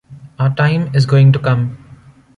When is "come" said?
1.37-1.77